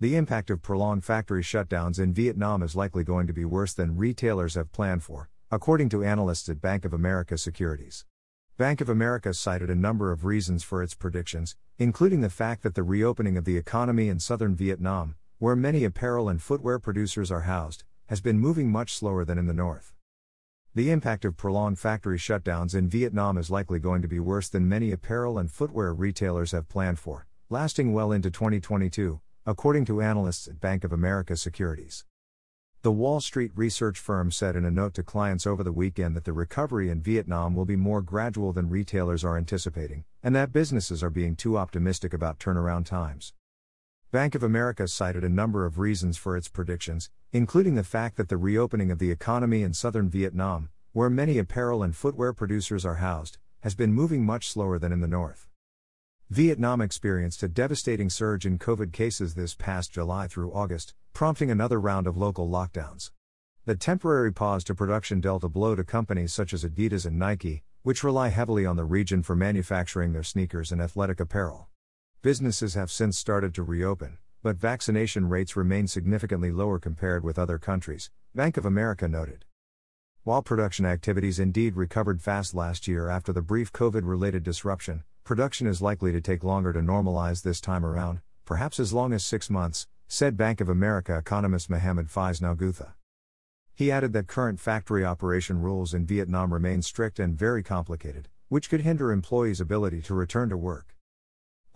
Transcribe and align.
The 0.00 0.16
impact 0.16 0.48
of 0.48 0.62
prolonged 0.62 1.04
factory 1.04 1.42
shutdowns 1.42 1.98
in 1.98 2.14
Vietnam 2.14 2.62
is 2.62 2.74
likely 2.74 3.04
going 3.04 3.26
to 3.26 3.34
be 3.34 3.44
worse 3.44 3.74
than 3.74 3.98
retailers 3.98 4.54
have 4.54 4.72
planned 4.72 5.02
for, 5.02 5.28
according 5.50 5.90
to 5.90 6.02
analysts 6.02 6.48
at 6.48 6.62
Bank 6.62 6.86
of 6.86 6.94
America 6.94 7.36
Securities. 7.36 8.06
Bank 8.56 8.80
of 8.80 8.88
America 8.88 9.34
cited 9.34 9.68
a 9.68 9.74
number 9.74 10.10
of 10.10 10.24
reasons 10.24 10.64
for 10.64 10.82
its 10.82 10.94
predictions, 10.94 11.54
including 11.76 12.22
the 12.22 12.30
fact 12.30 12.62
that 12.62 12.74
the 12.74 12.82
reopening 12.82 13.36
of 13.36 13.44
the 13.44 13.58
economy 13.58 14.08
in 14.08 14.18
southern 14.18 14.56
Vietnam, 14.56 15.16
where 15.38 15.54
many 15.54 15.84
apparel 15.84 16.30
and 16.30 16.40
footwear 16.40 16.78
producers 16.78 17.30
are 17.30 17.42
housed, 17.42 17.84
has 18.06 18.22
been 18.22 18.38
moving 18.38 18.72
much 18.72 18.94
slower 18.94 19.26
than 19.26 19.36
in 19.36 19.48
the 19.48 19.52
north. 19.52 19.92
The 20.74 20.90
impact 20.90 21.26
of 21.26 21.36
prolonged 21.36 21.78
factory 21.78 22.16
shutdowns 22.16 22.74
in 22.74 22.88
Vietnam 22.88 23.36
is 23.36 23.50
likely 23.50 23.78
going 23.78 24.00
to 24.00 24.08
be 24.08 24.18
worse 24.18 24.48
than 24.48 24.66
many 24.66 24.92
apparel 24.92 25.36
and 25.36 25.50
footwear 25.50 25.92
retailers 25.92 26.52
have 26.52 26.70
planned 26.70 26.98
for, 26.98 27.26
lasting 27.50 27.92
well 27.92 28.12
into 28.12 28.30
2022, 28.30 29.20
according 29.50 29.84
to 29.84 30.00
analysts 30.00 30.46
at 30.46 30.60
Bank 30.60 30.84
of 30.84 30.92
America 30.92 31.36
Securities. 31.36 32.04
The 32.82 32.92
Wall 32.92 33.20
Street 33.20 33.50
research 33.56 33.98
firm 33.98 34.30
said 34.30 34.54
in 34.54 34.64
a 34.64 34.70
note 34.70 34.94
to 34.94 35.02
clients 35.02 35.44
over 35.44 35.64
the 35.64 35.72
weekend 35.72 36.14
that 36.14 36.22
the 36.22 36.32
recovery 36.32 36.88
in 36.88 37.02
Vietnam 37.02 37.56
will 37.56 37.64
be 37.64 37.74
more 37.74 38.00
gradual 38.00 38.52
than 38.52 38.68
retailers 38.68 39.24
are 39.24 39.36
anticipating, 39.36 40.04
and 40.22 40.36
that 40.36 40.52
businesses 40.52 41.02
are 41.02 41.10
being 41.10 41.34
too 41.34 41.58
optimistic 41.58 42.14
about 42.14 42.38
turnaround 42.38 42.86
times. 42.86 43.32
Bank 44.12 44.36
of 44.36 44.44
America 44.44 44.86
cited 44.86 45.24
a 45.24 45.28
number 45.28 45.66
of 45.66 45.80
reasons 45.80 46.16
for 46.16 46.36
its 46.36 46.46
predictions, 46.46 47.10
including 47.32 47.74
the 47.74 47.82
fact 47.82 48.18
that 48.18 48.28
the 48.28 48.36
reopening 48.36 48.92
of 48.92 49.00
the 49.00 49.10
economy 49.10 49.64
in 49.64 49.74
southern 49.74 50.08
Vietnam, 50.08 50.68
where 50.92 51.10
many 51.10 51.38
apparel 51.38 51.82
and 51.82 51.96
footwear 51.96 52.32
producers 52.32 52.84
are 52.84 53.02
housed, 53.02 53.38
has 53.64 53.74
been 53.74 53.92
moving 53.92 54.24
much 54.24 54.48
slower 54.48 54.78
than 54.78 54.92
in 54.92 55.00
the 55.00 55.08
north. 55.08 55.49
Vietnam 56.30 56.80
experienced 56.80 57.42
a 57.42 57.48
devastating 57.48 58.08
surge 58.08 58.46
in 58.46 58.56
COVID 58.56 58.92
cases 58.92 59.34
this 59.34 59.56
past 59.56 59.90
July 59.90 60.28
through 60.28 60.52
August, 60.52 60.94
prompting 61.12 61.50
another 61.50 61.80
round 61.80 62.06
of 62.06 62.16
local 62.16 62.48
lockdowns. 62.48 63.10
The 63.64 63.74
temporary 63.74 64.32
pause 64.32 64.62
to 64.64 64.74
production 64.76 65.20
dealt 65.20 65.42
a 65.42 65.48
blow 65.48 65.74
to 65.74 65.82
companies 65.82 66.32
such 66.32 66.52
as 66.52 66.62
Adidas 66.62 67.04
and 67.04 67.18
Nike, 67.18 67.64
which 67.82 68.04
rely 68.04 68.28
heavily 68.28 68.64
on 68.64 68.76
the 68.76 68.84
region 68.84 69.24
for 69.24 69.34
manufacturing 69.34 70.12
their 70.12 70.22
sneakers 70.22 70.70
and 70.70 70.80
athletic 70.80 71.18
apparel. 71.18 71.66
Businesses 72.22 72.74
have 72.74 72.92
since 72.92 73.18
started 73.18 73.52
to 73.56 73.64
reopen, 73.64 74.18
but 74.40 74.54
vaccination 74.54 75.28
rates 75.28 75.56
remain 75.56 75.88
significantly 75.88 76.52
lower 76.52 76.78
compared 76.78 77.24
with 77.24 77.40
other 77.40 77.58
countries, 77.58 78.08
Bank 78.36 78.56
of 78.56 78.64
America 78.64 79.08
noted. 79.08 79.46
While 80.22 80.42
production 80.42 80.86
activities 80.86 81.40
indeed 81.40 81.74
recovered 81.74 82.22
fast 82.22 82.54
last 82.54 82.86
year 82.86 83.08
after 83.08 83.32
the 83.32 83.42
brief 83.42 83.72
COVID 83.72 84.02
related 84.04 84.44
disruption, 84.44 85.02
production 85.30 85.68
is 85.68 85.80
likely 85.80 86.10
to 86.10 86.20
take 86.20 86.42
longer 86.42 86.72
to 86.72 86.80
normalize 86.80 87.44
this 87.44 87.60
time 87.60 87.86
around, 87.86 88.20
perhaps 88.44 88.80
as 88.80 88.92
long 88.92 89.12
as 89.12 89.22
six 89.24 89.48
months, 89.48 89.86
said 90.08 90.36
Bank 90.36 90.60
of 90.60 90.68
America 90.68 91.16
economist 91.16 91.70
Mohammed 91.70 92.08
Faiz 92.08 92.40
Nagutha. 92.40 92.94
He 93.72 93.92
added 93.92 94.12
that 94.12 94.26
current 94.26 94.58
factory 94.58 95.04
operation 95.04 95.62
rules 95.62 95.94
in 95.94 96.04
Vietnam 96.04 96.52
remain 96.52 96.82
strict 96.82 97.20
and 97.20 97.38
very 97.38 97.62
complicated, 97.62 98.28
which 98.48 98.68
could 98.68 98.80
hinder 98.80 99.12
employees' 99.12 99.60
ability 99.60 100.02
to 100.02 100.14
return 100.14 100.48
to 100.48 100.56
work. 100.56 100.96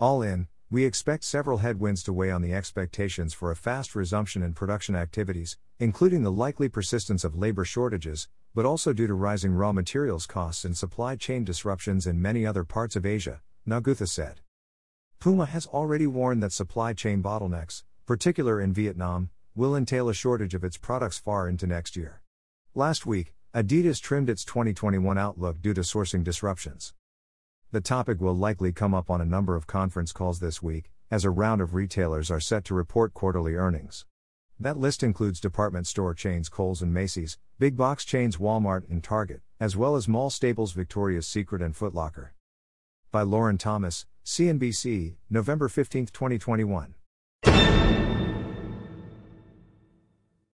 All 0.00 0.20
in, 0.20 0.48
we 0.74 0.84
expect 0.84 1.22
several 1.22 1.58
headwinds 1.58 2.02
to 2.02 2.12
weigh 2.12 2.32
on 2.32 2.42
the 2.42 2.52
expectations 2.52 3.32
for 3.32 3.52
a 3.52 3.54
fast 3.54 3.94
resumption 3.94 4.42
in 4.42 4.52
production 4.52 4.96
activities, 4.96 5.56
including 5.78 6.24
the 6.24 6.32
likely 6.32 6.68
persistence 6.68 7.22
of 7.22 7.36
labor 7.36 7.64
shortages, 7.64 8.26
but 8.56 8.66
also 8.66 8.92
due 8.92 9.06
to 9.06 9.14
rising 9.14 9.54
raw 9.54 9.70
materials 9.70 10.26
costs 10.26 10.64
and 10.64 10.76
supply 10.76 11.14
chain 11.14 11.44
disruptions 11.44 12.08
in 12.08 12.20
many 12.20 12.44
other 12.44 12.64
parts 12.64 12.96
of 12.96 13.06
Asia, 13.06 13.40
Nagutha 13.64 14.08
said. 14.08 14.40
Puma 15.20 15.46
has 15.46 15.68
already 15.68 16.08
warned 16.08 16.42
that 16.42 16.50
supply 16.50 16.92
chain 16.92 17.22
bottlenecks, 17.22 17.84
particular 18.04 18.60
in 18.60 18.72
Vietnam, 18.72 19.30
will 19.54 19.76
entail 19.76 20.08
a 20.08 20.12
shortage 20.12 20.54
of 20.54 20.64
its 20.64 20.76
products 20.76 21.18
far 21.18 21.48
into 21.48 21.68
next 21.68 21.94
year. 21.94 22.20
Last 22.74 23.06
week, 23.06 23.32
Adidas 23.54 24.00
trimmed 24.00 24.28
its 24.28 24.44
2021 24.44 25.16
outlook 25.18 25.62
due 25.62 25.74
to 25.74 25.82
sourcing 25.82 26.24
disruptions. 26.24 26.94
The 27.74 27.80
topic 27.80 28.20
will 28.20 28.36
likely 28.36 28.70
come 28.70 28.94
up 28.94 29.10
on 29.10 29.20
a 29.20 29.24
number 29.24 29.56
of 29.56 29.66
conference 29.66 30.12
calls 30.12 30.38
this 30.38 30.62
week, 30.62 30.92
as 31.10 31.24
a 31.24 31.30
round 31.30 31.60
of 31.60 31.74
retailers 31.74 32.30
are 32.30 32.38
set 32.38 32.64
to 32.66 32.72
report 32.74 33.14
quarterly 33.14 33.56
earnings. 33.56 34.06
That 34.60 34.76
list 34.76 35.02
includes 35.02 35.40
department 35.40 35.88
store 35.88 36.14
chains 36.14 36.48
Kohl's 36.48 36.82
and 36.82 36.94
Macy's, 36.94 37.36
big 37.58 37.76
box 37.76 38.04
chains 38.04 38.36
Walmart 38.36 38.88
and 38.88 39.02
Target, 39.02 39.40
as 39.58 39.76
well 39.76 39.96
as 39.96 40.06
mall 40.06 40.30
staples 40.30 40.70
Victoria's 40.70 41.26
Secret 41.26 41.60
and 41.60 41.74
Foot 41.74 41.96
Locker. 41.96 42.32
By 43.10 43.22
Lauren 43.22 43.58
Thomas, 43.58 44.06
CNBC, 44.24 45.16
November 45.28 45.68
15, 45.68 46.06
2021. 46.06 46.94